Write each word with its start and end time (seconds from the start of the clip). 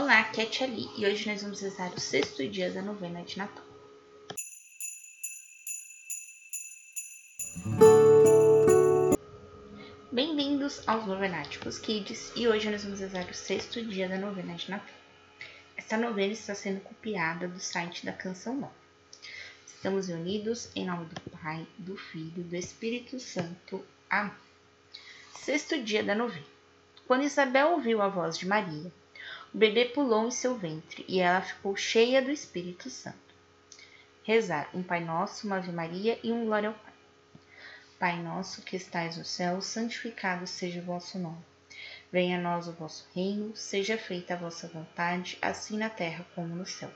Olá, 0.00 0.20
aqui 0.20 0.40
é 0.40 0.44
a 0.44 0.46
Tia 0.48 0.68
Li, 0.68 0.88
e 0.96 1.04
hoje 1.04 1.28
nós 1.28 1.42
vamos 1.42 1.60
rezar 1.60 1.92
o 1.92 1.98
sexto 1.98 2.48
dia 2.48 2.70
da 2.70 2.80
novena 2.80 3.20
de 3.24 3.36
Natal. 3.36 3.64
Bem-vindos 10.12 10.86
aos 10.86 11.04
Novenáticos 11.04 11.80
Kids 11.80 12.32
e 12.36 12.46
hoje 12.46 12.70
nós 12.70 12.84
vamos 12.84 13.00
rezar 13.00 13.28
o 13.28 13.34
sexto 13.34 13.84
dia 13.84 14.08
da 14.08 14.18
novena 14.18 14.54
de 14.54 14.70
Natal. 14.70 14.94
Esta 15.76 15.96
novena 15.96 16.32
está 16.32 16.54
sendo 16.54 16.80
copiada 16.80 17.48
do 17.48 17.58
site 17.58 18.06
da 18.06 18.12
Canção 18.12 18.54
Nova. 18.54 18.72
Estamos 19.66 20.08
unidos 20.08 20.70
em 20.76 20.86
nome 20.86 21.06
do 21.06 21.20
Pai, 21.28 21.66
do 21.76 21.96
Filho 21.96 22.34
e 22.36 22.44
do 22.44 22.54
Espírito 22.54 23.18
Santo. 23.18 23.84
Amém. 24.08 24.32
Sexto 25.34 25.82
dia 25.82 26.04
da 26.04 26.14
novena. 26.14 26.46
Quando 27.04 27.24
Isabel 27.24 27.72
ouviu 27.72 28.00
a 28.00 28.06
voz 28.06 28.38
de 28.38 28.46
Maria, 28.46 28.92
o 29.54 29.58
bebê 29.58 29.86
pulou 29.86 30.26
em 30.26 30.30
seu 30.30 30.56
ventre 30.56 31.04
e 31.08 31.20
ela 31.20 31.40
ficou 31.40 31.74
cheia 31.74 32.20
do 32.20 32.30
Espírito 32.30 32.90
Santo. 32.90 33.16
Rezar 34.22 34.68
um 34.74 34.82
Pai 34.82 35.02
Nosso, 35.02 35.46
uma 35.46 35.56
Ave 35.56 35.72
Maria 35.72 36.18
e 36.22 36.30
um 36.30 36.44
Glória 36.44 36.68
ao 36.68 36.74
Pai. 36.74 36.92
Pai 37.98 38.22
nosso 38.22 38.62
que 38.62 38.76
estais 38.76 39.16
no 39.16 39.24
céu, 39.24 39.60
santificado 39.60 40.46
seja 40.46 40.80
o 40.80 40.84
vosso 40.84 41.18
nome. 41.18 41.44
Venha 42.12 42.38
a 42.38 42.40
nós 42.40 42.68
o 42.68 42.72
vosso 42.72 43.08
reino, 43.14 43.56
seja 43.56 43.98
feita 43.98 44.34
a 44.34 44.36
vossa 44.36 44.68
vontade, 44.68 45.36
assim 45.42 45.76
na 45.76 45.90
terra 45.90 46.24
como 46.34 46.54
no 46.54 46.64
céu. 46.64 46.90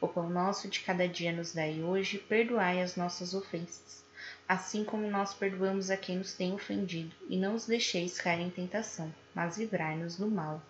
O 0.00 0.06
pão 0.06 0.28
nosso 0.28 0.68
de 0.68 0.80
cada 0.80 1.08
dia 1.08 1.32
nos 1.32 1.54
dai 1.54 1.82
hoje, 1.82 2.18
perdoai 2.18 2.82
as 2.82 2.96
nossas 2.96 3.32
ofensas, 3.32 4.04
assim 4.46 4.84
como 4.84 5.10
nós 5.10 5.32
perdoamos 5.32 5.90
a 5.90 5.96
quem 5.96 6.18
nos 6.18 6.34
tem 6.34 6.52
ofendido, 6.52 7.14
e 7.28 7.38
não 7.38 7.54
os 7.54 7.66
deixeis 7.66 8.20
cair 8.20 8.42
em 8.42 8.50
tentação, 8.50 9.14
mas 9.34 9.56
livrai-nos 9.56 10.16
do 10.16 10.30
mal. 10.30 10.60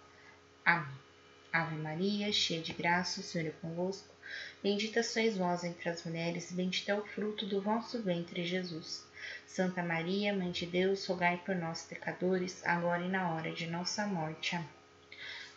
Amém. 0.64 1.05
Ave 1.56 1.76
Maria, 1.76 2.30
cheia 2.30 2.60
de 2.60 2.74
graça, 2.74 3.18
o 3.18 3.22
Senhor 3.22 3.48
é 3.48 3.52
convosco. 3.62 4.14
Bendita 4.62 5.02
sois 5.02 5.38
vós 5.38 5.64
entre 5.64 5.88
as 5.88 6.04
mulheres, 6.04 6.52
bendito 6.52 6.90
é 6.90 6.94
o 6.94 7.06
fruto 7.06 7.46
do 7.46 7.62
vosso 7.62 8.02
ventre, 8.02 8.44
Jesus. 8.44 9.06
Santa 9.46 9.82
Maria, 9.82 10.36
Mãe 10.36 10.50
de 10.50 10.66
Deus, 10.66 11.06
rogai 11.06 11.40
por 11.46 11.54
nós, 11.54 11.82
pecadores, 11.84 12.62
agora 12.66 13.02
e 13.02 13.08
na 13.08 13.32
hora 13.32 13.52
de 13.52 13.66
nossa 13.68 14.06
morte. 14.06 14.54
Amém. 14.54 14.68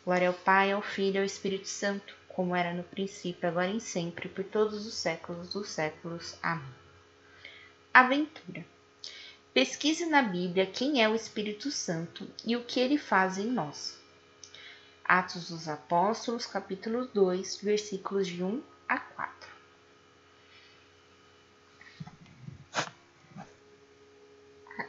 Glória 0.05 0.29
ao 0.29 0.33
Pai, 0.33 0.71
ao 0.71 0.81
Filho 0.81 1.15
e 1.15 1.19
ao 1.19 1.25
Espírito 1.25 1.67
Santo, 1.67 2.15
como 2.29 2.55
era 2.55 2.73
no 2.73 2.83
princípio, 2.83 3.49
agora 3.49 3.69
e 3.69 3.81
sempre, 3.81 4.29
por 4.29 4.45
todos 4.45 4.87
os 4.87 4.93
séculos 4.93 5.51
dos 5.51 5.67
séculos. 5.67 6.37
Amém. 6.41 6.73
Aventura. 7.93 8.65
Pesquise 9.53 10.05
na 10.05 10.21
Bíblia 10.21 10.65
quem 10.65 11.03
é 11.03 11.09
o 11.09 11.15
Espírito 11.15 11.69
Santo 11.69 12.25
e 12.45 12.55
o 12.55 12.63
que 12.63 12.79
ele 12.79 12.97
faz 12.97 13.37
em 13.37 13.47
nós. 13.47 13.98
Atos 15.09 15.49
dos 15.49 15.67
Apóstolos, 15.67 16.45
capítulo 16.45 17.07
2, 17.07 17.61
versículos 17.63 18.27
de 18.27 18.43
1 18.43 18.61
a 18.87 18.99
4. 18.99 19.49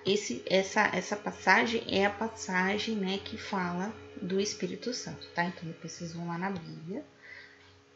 Esse, 0.04 0.42
essa, 0.44 0.82
essa 0.94 1.16
passagem 1.16 1.82
é 1.88 2.04
a 2.04 2.10
passagem 2.10 2.96
né, 2.96 3.16
que 3.16 3.38
fala 3.38 3.90
do 4.20 4.38
Espírito 4.38 4.92
Santo, 4.92 5.26
tá? 5.34 5.44
Então 5.44 5.66
depois 5.66 5.92
vocês 5.94 6.12
vão 6.12 6.28
lá 6.28 6.36
na 6.36 6.50
Bíblia 6.50 7.02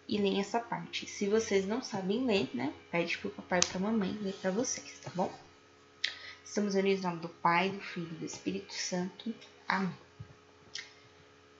e 0.08 0.17
leem 0.17 0.41
essa 0.41 0.61
parte. 0.61 1.06
Se 1.06 1.28
vocês 1.28 1.67
não 1.67 1.83
sabem 1.83 2.25
ler, 2.25 2.48
né, 2.55 2.72
pede 2.91 3.19
pro 3.19 3.28
papai 3.28 3.61
e 3.62 3.67
pra 3.67 3.78
mamãe 3.78 4.19
ler 4.22 4.33
para 4.41 4.50
vocês, 4.50 4.98
tá 5.00 5.11
bom? 5.14 5.30
Estamos 6.42 6.75
unidos 6.75 7.05
em 7.05 7.06
nome 7.06 7.20
do 7.20 7.28
Pai, 7.28 7.69
do 7.69 7.80
Filho 7.80 8.12
e 8.12 8.17
do 8.20 8.25
Espírito 8.25 8.72
Santo. 8.72 9.34
Amém. 9.69 10.03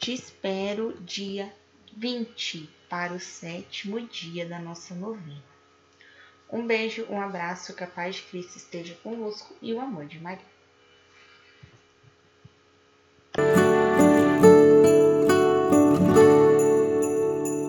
Te 0.05 0.13
espero 0.13 0.93
dia 1.01 1.51
20 1.97 2.69
para 2.91 3.15
o 3.15 3.19
sétimo 3.19 3.99
dia 4.07 4.45
da 4.45 4.59
nossa 4.59 4.95
novena. 4.95 5.43
Um 6.53 6.67
beijo, 6.67 7.07
um 7.09 7.19
abraço, 7.19 7.75
que 7.75 7.83
a 7.83 7.87
paz 7.87 8.17
de 8.17 8.23
Cristo 8.25 8.59
esteja 8.59 8.95
convosco 8.97 9.57
e 9.63 9.73
o 9.73 9.81
amor 9.81 10.05
de 10.05 10.21
Maria. 10.21 10.45